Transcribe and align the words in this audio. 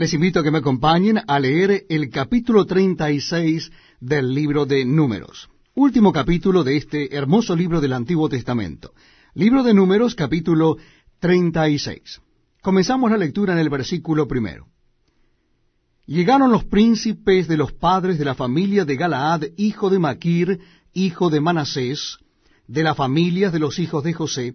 Les 0.00 0.14
invito 0.14 0.40
a 0.40 0.42
que 0.42 0.50
me 0.50 0.60
acompañen 0.60 1.20
a 1.26 1.38
leer 1.38 1.84
el 1.90 2.08
capítulo 2.08 2.64
36 2.64 3.70
del 4.00 4.32
libro 4.32 4.64
de 4.64 4.86
Números, 4.86 5.50
último 5.74 6.10
capítulo 6.10 6.64
de 6.64 6.78
este 6.78 7.14
hermoso 7.14 7.54
libro 7.54 7.82
del 7.82 7.92
Antiguo 7.92 8.26
Testamento. 8.30 8.94
Libro 9.34 9.62
de 9.62 9.74
Números, 9.74 10.14
capítulo 10.14 10.78
36. 11.18 12.22
Comenzamos 12.62 13.10
la 13.10 13.18
lectura 13.18 13.52
en 13.52 13.58
el 13.58 13.68
versículo 13.68 14.26
primero. 14.26 14.68
Llegaron 16.06 16.50
los 16.50 16.64
príncipes 16.64 17.46
de 17.46 17.58
los 17.58 17.74
padres 17.74 18.18
de 18.18 18.24
la 18.24 18.34
familia 18.34 18.86
de 18.86 18.96
Galaad, 18.96 19.42
hijo 19.58 19.90
de 19.90 19.98
Maquir, 19.98 20.60
hijo 20.94 21.28
de 21.28 21.42
Manasés, 21.42 22.16
de 22.66 22.84
las 22.84 22.96
familias 22.96 23.52
de 23.52 23.58
los 23.58 23.78
hijos 23.78 24.02
de 24.02 24.14
José, 24.14 24.54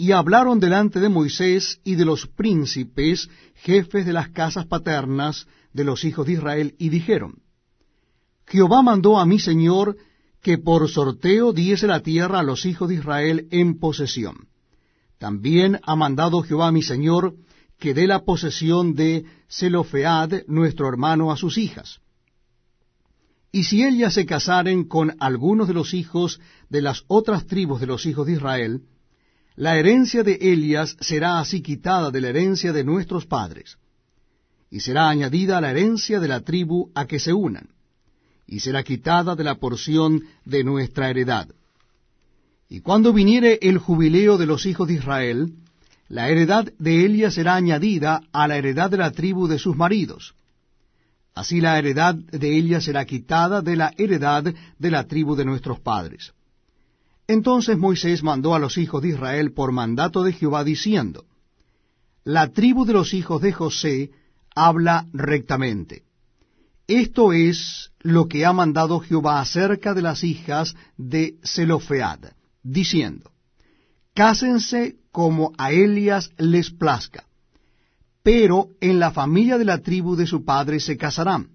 y 0.00 0.12
hablaron 0.12 0.60
delante 0.60 0.98
de 0.98 1.10
Moisés 1.10 1.78
y 1.84 1.94
de 1.94 2.06
los 2.06 2.26
príncipes, 2.26 3.28
jefes 3.56 4.06
de 4.06 4.14
las 4.14 4.30
casas 4.30 4.64
paternas 4.64 5.46
de 5.74 5.84
los 5.84 6.04
hijos 6.04 6.26
de 6.26 6.32
Israel, 6.32 6.74
y 6.78 6.88
dijeron, 6.88 7.42
Jehová 8.46 8.80
mandó 8.80 9.18
a 9.18 9.26
mi 9.26 9.38
Señor 9.38 9.98
que 10.40 10.56
por 10.56 10.88
sorteo 10.88 11.52
diese 11.52 11.86
la 11.86 12.00
tierra 12.00 12.38
a 12.38 12.42
los 12.42 12.64
hijos 12.64 12.88
de 12.88 12.94
Israel 12.94 13.46
en 13.50 13.78
posesión. 13.78 14.48
También 15.18 15.78
ha 15.82 15.96
mandado 15.96 16.40
Jehová 16.40 16.68
a 16.68 16.72
mi 16.72 16.82
Señor 16.82 17.34
que 17.78 17.92
dé 17.92 18.06
la 18.06 18.24
posesión 18.24 18.94
de 18.94 19.26
Zelofead, 19.50 20.44
nuestro 20.46 20.88
hermano, 20.88 21.30
a 21.30 21.36
sus 21.36 21.58
hijas. 21.58 22.00
Y 23.52 23.64
si 23.64 23.84
ellas 23.84 24.14
se 24.14 24.24
casaren 24.24 24.84
con 24.84 25.14
algunos 25.20 25.68
de 25.68 25.74
los 25.74 25.92
hijos 25.92 26.40
de 26.70 26.80
las 26.80 27.04
otras 27.06 27.46
tribus 27.46 27.80
de 27.80 27.86
los 27.86 28.06
hijos 28.06 28.26
de 28.26 28.32
Israel, 28.32 28.80
la 29.56 29.78
herencia 29.78 30.22
de 30.22 30.34
Elias 30.40 30.96
será 31.00 31.40
así 31.40 31.60
quitada 31.60 32.10
de 32.10 32.20
la 32.20 32.28
herencia 32.28 32.72
de 32.72 32.84
nuestros 32.84 33.26
padres, 33.26 33.78
y 34.70 34.80
será 34.80 35.08
añadida 35.08 35.60
la 35.60 35.70
herencia 35.70 36.20
de 36.20 36.28
la 36.28 36.40
tribu 36.40 36.90
a 36.94 37.06
que 37.06 37.18
se 37.18 37.32
unan, 37.32 37.68
y 38.46 38.60
será 38.60 38.82
quitada 38.82 39.34
de 39.36 39.44
la 39.44 39.56
porción 39.56 40.24
de 40.44 40.64
nuestra 40.64 41.10
heredad. 41.10 41.48
Y 42.68 42.80
cuando 42.80 43.12
viniere 43.12 43.58
el 43.62 43.78
jubileo 43.78 44.38
de 44.38 44.46
los 44.46 44.64
hijos 44.66 44.86
de 44.88 44.94
Israel, 44.94 45.52
la 46.08 46.28
heredad 46.28 46.72
de 46.78 47.04
Elias 47.04 47.34
será 47.34 47.56
añadida 47.56 48.22
a 48.32 48.46
la 48.48 48.56
heredad 48.56 48.90
de 48.90 48.96
la 48.96 49.10
tribu 49.10 49.48
de 49.48 49.58
sus 49.58 49.76
maridos. 49.76 50.34
Así 51.34 51.60
la 51.60 51.78
heredad 51.78 52.14
de 52.14 52.58
Elias 52.58 52.84
será 52.84 53.04
quitada 53.04 53.62
de 53.62 53.76
la 53.76 53.92
heredad 53.96 54.44
de 54.78 54.90
la 54.90 55.04
tribu 55.04 55.36
de 55.36 55.44
nuestros 55.44 55.80
padres. 55.80 56.32
Entonces 57.30 57.78
Moisés 57.78 58.24
mandó 58.24 58.56
a 58.56 58.58
los 58.58 58.76
hijos 58.76 59.02
de 59.02 59.10
Israel 59.10 59.52
por 59.52 59.70
mandato 59.70 60.24
de 60.24 60.32
Jehová 60.32 60.64
diciendo, 60.64 61.26
La 62.24 62.48
tribu 62.48 62.84
de 62.84 62.92
los 62.92 63.14
hijos 63.14 63.40
de 63.40 63.52
José 63.52 64.10
habla 64.52 65.06
rectamente. 65.12 66.02
Esto 66.88 67.32
es 67.32 67.92
lo 68.00 68.26
que 68.26 68.44
ha 68.44 68.52
mandado 68.52 68.98
Jehová 68.98 69.40
acerca 69.40 69.94
de 69.94 70.02
las 70.02 70.24
hijas 70.24 70.74
de 70.96 71.36
Zelofead, 71.44 72.32
diciendo, 72.64 73.30
Cásense 74.12 74.96
como 75.12 75.52
a 75.56 75.70
Elias 75.70 76.32
les 76.36 76.72
plazca, 76.72 77.26
pero 78.24 78.70
en 78.80 78.98
la 78.98 79.12
familia 79.12 79.56
de 79.56 79.66
la 79.66 79.78
tribu 79.78 80.16
de 80.16 80.26
su 80.26 80.44
padre 80.44 80.80
se 80.80 80.96
casarán, 80.96 81.50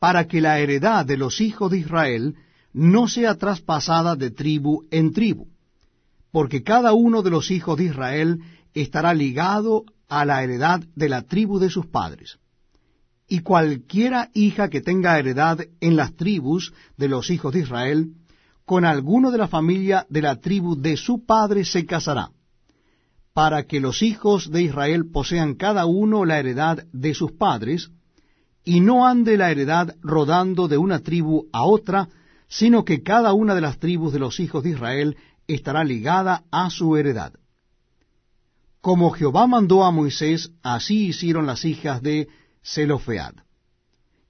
para 0.00 0.26
que 0.26 0.40
la 0.40 0.58
heredad 0.58 1.06
de 1.06 1.18
los 1.18 1.40
hijos 1.40 1.70
de 1.70 1.78
Israel 1.78 2.34
no 2.72 3.08
sea 3.08 3.36
traspasada 3.36 4.16
de 4.16 4.30
tribu 4.30 4.86
en 4.90 5.12
tribu, 5.12 5.48
porque 6.30 6.62
cada 6.62 6.92
uno 6.92 7.22
de 7.22 7.30
los 7.30 7.50
hijos 7.50 7.78
de 7.78 7.84
Israel 7.84 8.40
estará 8.74 9.14
ligado 9.14 9.84
a 10.08 10.24
la 10.24 10.42
heredad 10.42 10.82
de 10.94 11.08
la 11.08 11.22
tribu 11.22 11.58
de 11.58 11.70
sus 11.70 11.86
padres. 11.86 12.38
Y 13.26 13.40
cualquiera 13.40 14.30
hija 14.32 14.70
que 14.70 14.80
tenga 14.80 15.18
heredad 15.18 15.60
en 15.80 15.96
las 15.96 16.14
tribus 16.14 16.72
de 16.96 17.08
los 17.08 17.30
hijos 17.30 17.52
de 17.52 17.60
Israel, 17.60 18.12
con 18.64 18.84
alguno 18.84 19.30
de 19.30 19.38
la 19.38 19.48
familia 19.48 20.06
de 20.08 20.22
la 20.22 20.36
tribu 20.36 20.76
de 20.76 20.96
su 20.96 21.24
padre 21.24 21.64
se 21.64 21.86
casará, 21.86 22.30
para 23.32 23.64
que 23.64 23.80
los 23.80 24.02
hijos 24.02 24.50
de 24.50 24.62
Israel 24.62 25.10
posean 25.10 25.54
cada 25.54 25.86
uno 25.86 26.24
la 26.24 26.38
heredad 26.38 26.84
de 26.92 27.14
sus 27.14 27.32
padres, 27.32 27.90
y 28.64 28.80
no 28.80 29.06
ande 29.06 29.36
la 29.36 29.50
heredad 29.50 29.94
rodando 30.02 30.68
de 30.68 30.76
una 30.76 30.98
tribu 30.98 31.48
a 31.52 31.64
otra, 31.64 32.08
sino 32.48 32.84
que 32.84 33.02
cada 33.02 33.32
una 33.32 33.54
de 33.54 33.60
las 33.60 33.78
tribus 33.78 34.12
de 34.12 34.18
los 34.18 34.40
hijos 34.40 34.64
de 34.64 34.70
Israel 34.70 35.16
estará 35.46 35.84
ligada 35.84 36.44
a 36.50 36.70
su 36.70 36.96
heredad. 36.96 37.34
Como 38.80 39.10
Jehová 39.10 39.46
mandó 39.46 39.84
a 39.84 39.90
Moisés, 39.90 40.50
así 40.62 41.08
hicieron 41.08 41.46
las 41.46 41.64
hijas 41.64 42.02
de 42.02 42.28
Zelofead. 42.64 43.34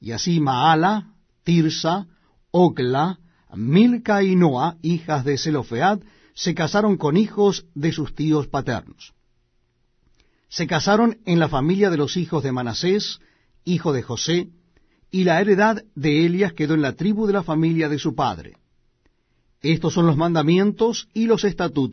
Y 0.00 0.12
así 0.12 0.40
Maala, 0.40 1.14
Tirsa, 1.44 2.06
Ogla, 2.50 3.18
Milca 3.54 4.22
y 4.22 4.36
Noa, 4.36 4.76
hijas 4.82 5.24
de 5.24 5.38
Zelofead, 5.38 6.00
se 6.34 6.54
casaron 6.54 6.96
con 6.96 7.16
hijos 7.16 7.66
de 7.74 7.92
sus 7.92 8.14
tíos 8.14 8.46
paternos. 8.46 9.12
Se 10.48 10.66
casaron 10.66 11.18
en 11.26 11.38
la 11.38 11.48
familia 11.48 11.90
de 11.90 11.96
los 11.96 12.16
hijos 12.16 12.42
de 12.42 12.52
Manasés, 12.52 13.20
hijo 13.64 13.92
de 13.92 14.02
José, 14.02 14.48
y 15.10 15.24
la 15.24 15.40
heredad 15.40 15.82
de 15.94 16.26
Elias 16.26 16.52
quedó 16.52 16.74
en 16.74 16.82
la 16.82 16.92
tribu 16.92 17.26
de 17.26 17.32
la 17.32 17.42
familia 17.42 17.88
de 17.88 17.98
su 17.98 18.14
padre. 18.14 18.56
Estos 19.60 19.94
son 19.94 20.06
los 20.06 20.16
mandamientos 20.16 21.08
y 21.14 21.26
los 21.26 21.44
estatutos 21.44 21.78